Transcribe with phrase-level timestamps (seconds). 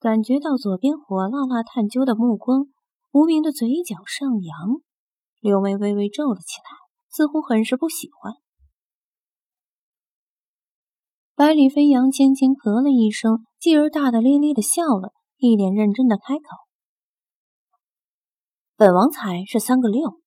[0.00, 2.68] 感觉到左边火辣辣探究的目光，
[3.12, 4.80] 无名的嘴角上扬，
[5.40, 6.64] 柳眉微微皱了起来，
[7.10, 8.32] 似乎很是不喜欢。
[11.34, 16.44] 百里飞扬轻轻咳了一声，继而大大咧咧的笑了，一脸认真的开口
[18.76, 20.18] ：“本王才是三个六。”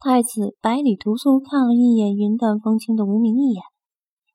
[0.00, 3.62] 太子百里屠苏看了一眼云淡风轻的无名一眼，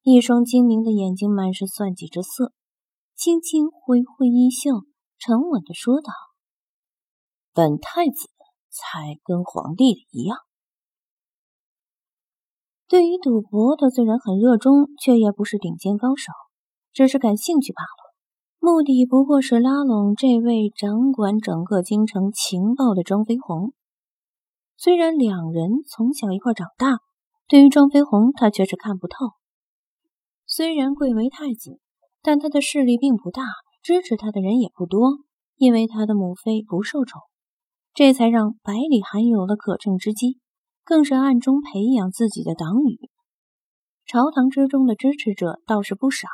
[0.03, 2.53] 一双精明的眼睛满是算计之色，
[3.17, 4.85] 轻轻挥挥衣袖，
[5.17, 6.13] 沉稳的说道
[7.51, 8.29] ：“本太子
[8.69, 10.37] 才跟皇帝一样。”
[12.87, 16.31] 对于赌博，他虽然很热衷，却也不是顶尖高手，
[16.93, 18.13] 只是感兴趣罢了。
[18.59, 23.73] 目的不过是拉拢这位掌管整个京城情报的庄飞鸿。
[24.75, 26.99] 虽然两人从小一块长大，
[27.47, 29.31] 对于庄飞鸿，他却是看不透。
[30.45, 31.79] 虽然贵为太子，
[32.21, 33.43] 但他的势力并不大，
[33.81, 35.19] 支持他的人也不多，
[35.55, 37.21] 因为他的母妃不受宠，
[37.93, 40.39] 这才让百里寒有了可乘之机。
[40.83, 43.09] 更是暗中培养自己的党羽，
[44.05, 46.29] 朝堂之中的支持者倒是不少。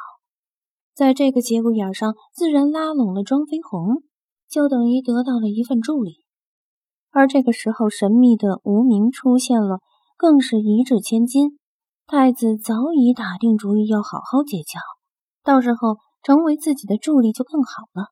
[0.94, 4.04] 在这个节骨眼上，自然拉拢了庄飞鸿，
[4.48, 6.24] 就等于得到了一份助力。
[7.10, 9.80] 而这个时候，神秘的无名出现了，
[10.18, 11.58] 更是一掷千金。
[12.06, 14.80] 太子早已打定主意要好好结交，
[15.44, 18.08] 到时候成为自己的助力就更好了。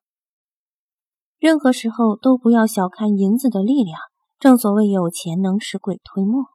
[1.40, 3.98] 任何时候都不要小看银子的力量。
[4.40, 6.46] 正所谓有钱能使鬼推磨，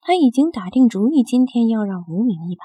[0.00, 2.64] 他已经打定主意，今天要让无名一把。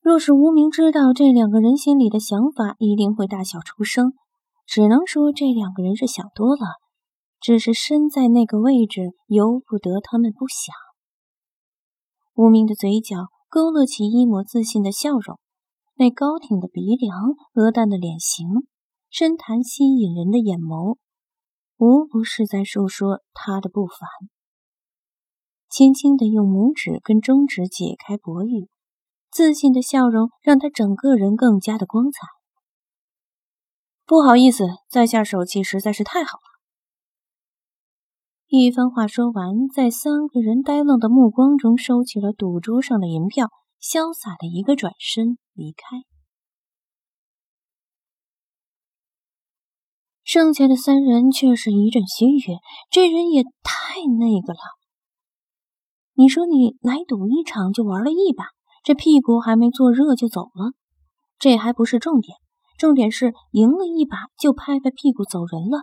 [0.00, 4.14] 若是无名知道这两个人心里的想法，一定会大笑出声。
[4.64, 6.62] 只能说这两个人是想多了，
[7.40, 10.74] 只是身在那个位置，由不得他们不想。
[12.36, 15.38] 无名的嘴角勾勒起一抹自信的笑容，
[15.94, 18.46] 那高挺的鼻梁、鹅蛋的脸型、
[19.10, 20.98] 深潭吸引人的眼眸。
[21.78, 23.98] 无不是在诉说他的不凡。
[25.68, 28.70] 轻轻的用拇指跟中指解开薄玉，
[29.30, 32.18] 自信的笑容让他整个人更加的光彩。
[34.06, 36.55] 不好意思，在下手气实在是太好了。
[38.48, 43.48] 一番话说完，在三个人呆愣的目光中，收起了赌桌上的银票，
[43.82, 46.04] 潇洒的一个转身离开。
[50.22, 52.58] 剩下的三人却是一阵心悦，
[52.88, 54.60] 这人也太那个了。
[56.14, 58.44] 你说你来赌一场就玩了一把，
[58.84, 60.72] 这屁股还没坐热就走了，
[61.40, 62.36] 这还不是重点，
[62.78, 65.80] 重点是赢了一把就拍拍屁股走人了。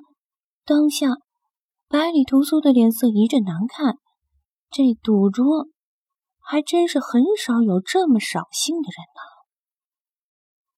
[0.66, 1.10] 当下，
[1.94, 4.00] 百里屠苏的脸色一阵难看。
[4.72, 5.68] 这赌桌
[6.40, 9.22] 还真是很少有这么扫兴的人呢。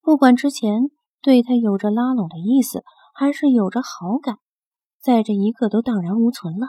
[0.02, 0.90] 不管之前
[1.22, 2.82] 对他有着拉拢的意思。
[3.18, 4.40] 还是有着好感，
[5.00, 6.66] 在这一刻都荡然无存了。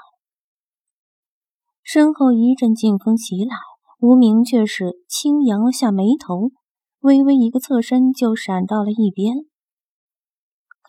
[1.83, 3.57] 身后一阵劲风袭来，
[3.99, 6.51] 无名却是轻扬了下眉头，
[7.01, 9.46] 微微一个侧身就闪到了一边。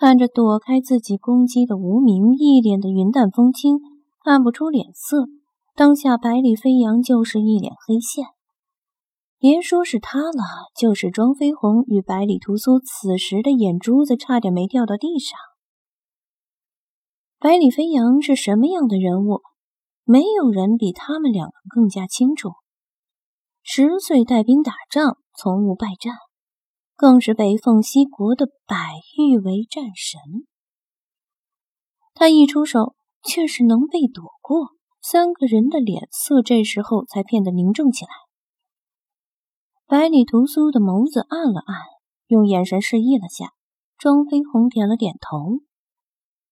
[0.00, 3.81] 看着躲开自己攻击的无名，一脸的云淡风轻，
[4.22, 5.26] 看不出脸色。
[5.75, 8.26] 当下百里飞扬就是一脸黑线。
[9.41, 15.36] 别说是他了，就是庄飞鸿与百里屠苏，此时的眼珠子差点没掉到地上。
[17.41, 19.41] 百里飞扬是什么样的人物？
[20.04, 22.50] 没有人比他们两个更加清楚。
[23.65, 26.15] 十岁带兵打仗，从无败战，
[26.98, 28.75] 更是被凤西国的百
[29.16, 30.20] 誉为战神。
[32.12, 34.70] 他一出手，却是能被躲过。
[35.00, 38.10] 三个人的脸色这时候才变得凝重起来。
[39.86, 41.76] 百里屠苏的眸子暗了暗，
[42.26, 43.53] 用眼神示意了下。
[43.97, 45.60] 庄飞鸿点了点头，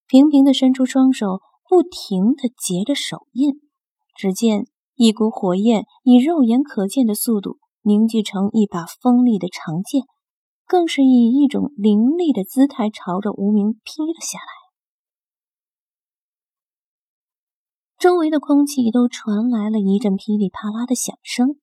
[0.07, 3.61] 平平的伸出双手，不停的结着手印。
[4.15, 10.05] 只见一股火焰以肉眼可见的速度凝聚成一把锋利的长剑，
[10.67, 14.47] 更是以一种凌厉的姿态朝着无名劈了下来。
[17.99, 21.57] 周围的空气都传来了一阵噼里啪啦的响声。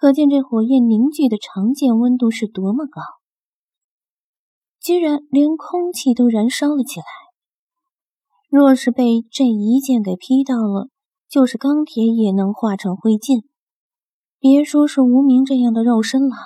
[0.00, 3.02] 可见这火焰凝聚的长剑温度是多么高，
[4.80, 7.06] 居然连空气都燃烧了起来。
[8.48, 10.88] 若是被这一剑给劈到了，
[11.28, 13.42] 就是钢铁也能化成灰烬。
[14.38, 16.36] 别说是无名这样的肉身了，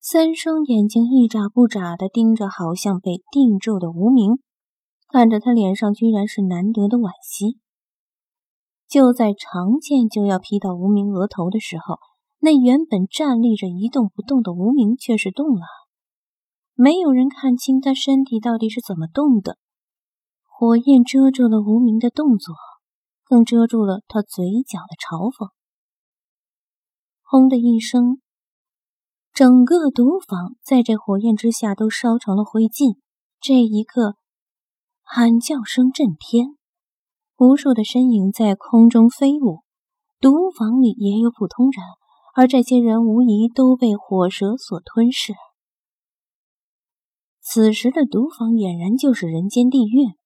[0.00, 4.38] 三双眼睛一眨不眨的盯着，好像被定住的无名，
[5.08, 7.58] 看着他脸上居然是难得的惋惜。
[8.88, 11.98] 就在长剑就要劈到无名额头的时候，
[12.38, 15.66] 那原本站立着一动不动的无名却是动了，
[16.74, 19.58] 没有人看清他身体到底是怎么动的。
[20.46, 22.54] 火焰遮住了无名的动作，
[23.24, 25.50] 更遮住了他嘴角的嘲讽。
[27.22, 28.22] 轰的一声，
[29.38, 32.96] 整个毒房在这火焰之下都烧成了灰烬。
[33.40, 34.16] 这一刻，
[35.04, 36.56] 喊叫声震天，
[37.36, 39.60] 无数的身影在空中飞舞。
[40.18, 41.84] 毒房里也有普通人，
[42.34, 45.34] 而这些人无疑都被火蛇所吞噬。
[47.40, 50.16] 此时的毒房俨然就是人间地狱，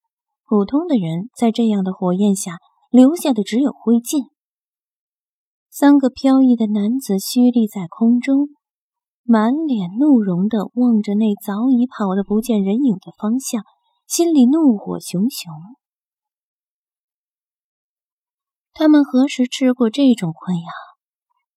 [0.49, 2.57] 普通的人在这样的火焰下
[2.89, 4.31] 留下的只有灰烬。
[5.69, 8.49] 三个飘逸的男子虚立在空中，
[9.25, 13.63] 满脸怒容的望着那早已跑得不见人影的方向，
[14.07, 15.53] 心里怒火熊熊。
[18.73, 20.71] 他们何时吃过这种亏呀？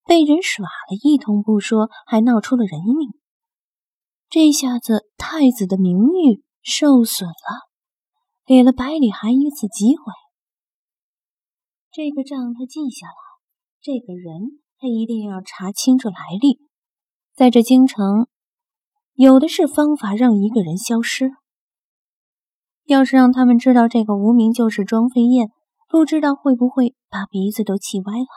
[0.06, 3.14] 被人耍了一通不说，还闹出了人命。
[4.30, 7.70] 这下子太子的名誉受损了，
[8.46, 10.04] 给了百里寒一次机会。
[11.92, 13.42] 这个账他记下了，
[13.82, 16.65] 这个人他一定要查清楚来历。
[17.36, 18.28] 在这京城，
[19.14, 21.32] 有的是方法让一个人消失。
[22.86, 25.52] 要是让他们知道这个无名就是庄飞燕。
[25.88, 28.28] 不知道会不会把鼻子都气歪了。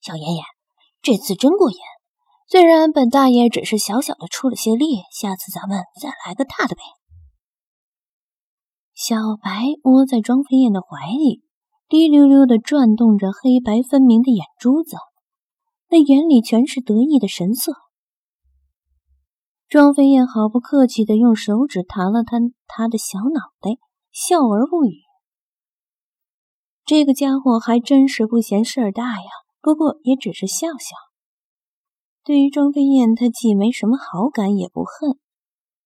[0.00, 0.44] 小妍妍，
[1.00, 1.78] 这次真过瘾。
[2.48, 6.82] 虽然本大爷只是小小的出了些力，下次咱们再来个大的呗。
[8.94, 11.42] 小白窝在庄飞燕的怀里，
[11.88, 14.96] 滴溜溜的转动着黑白分明的眼珠子，
[15.88, 17.72] 那眼里全是得意的神色。
[19.68, 23.78] 庄飞燕毫不客气的用手指弹了弹他的小脑袋。
[24.18, 25.02] 笑而不语。
[26.86, 29.28] 这个家伙还真是不嫌事儿大呀。
[29.60, 30.96] 不过也只是笑笑。
[32.24, 35.18] 对于庄飞燕，他既没什么好感，也不恨。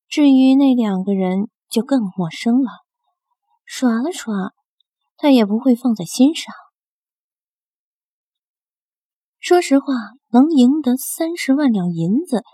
[0.07, 2.71] 至于那两个人，就更陌生了。
[3.65, 4.53] 耍了耍，
[5.17, 6.55] 他也不会放在心上。
[9.41, 9.87] 说实话，
[10.31, 12.45] 能赢得三十万两银子，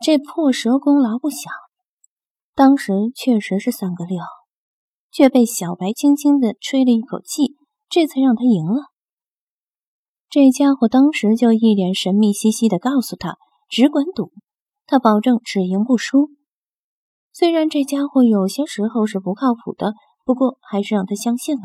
[0.00, 1.50] 这破蛇功劳不小。
[2.54, 4.18] 当时确实是三个六。
[5.10, 7.56] 却被小白轻轻的吹了一口气，
[7.88, 8.82] 这才让他赢了。
[10.28, 13.38] 这家伙当时就一脸神秘兮兮的告诉他
[13.70, 14.32] ：“只管赌，
[14.86, 16.28] 他保证只赢不输。”
[17.32, 19.94] 虽然这家伙有些时候是不靠谱的，
[20.26, 21.62] 不过还是让他相信了。